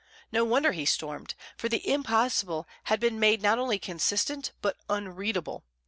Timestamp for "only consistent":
3.59-4.51